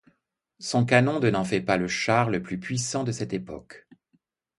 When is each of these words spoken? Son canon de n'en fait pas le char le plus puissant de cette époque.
Son 0.57 0.83
canon 0.83 1.19
de 1.19 1.29
n'en 1.29 1.43
fait 1.43 1.61
pas 1.61 1.77
le 1.77 1.87
char 1.87 2.31
le 2.31 2.41
plus 2.41 2.59
puissant 2.59 3.03
de 3.03 3.11
cette 3.11 3.33
époque. 3.33 3.87